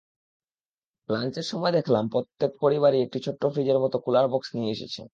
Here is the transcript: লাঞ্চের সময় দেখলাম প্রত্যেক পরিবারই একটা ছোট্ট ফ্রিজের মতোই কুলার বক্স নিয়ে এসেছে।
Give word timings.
লাঞ্চের 1.09 1.45
সময় 1.51 1.73
দেখলাম 1.73 2.03
প্রত্যেক 2.13 2.51
পরিবারই 2.61 2.99
একটা 3.01 3.19
ছোট্ট 3.25 3.41
ফ্রিজের 3.53 3.77
মতোই 3.79 4.01
কুলার 4.05 4.25
বক্স 4.31 4.49
নিয়ে 4.55 4.73
এসেছে। 4.75 5.01